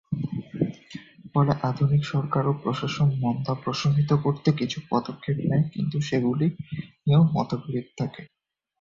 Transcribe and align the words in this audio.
ফলে, 1.33 1.53
আধুনিক 1.69 2.03
সরকার 2.05 2.43
ও 2.47 2.53
প্রশাসন 2.63 3.09
মন্দা 3.23 3.53
প্রশমিত 3.63 4.11
করতে 4.25 4.49
কিছু 4.59 4.77
পদক্ষেপ 4.89 5.37
নেয়, 5.49 5.65
কিন্তু 5.73 5.97
সেগুলি 6.09 6.47
নিয়েও 7.03 7.23
মতবিরোধ 7.35 7.87
থাকে। 7.99 8.21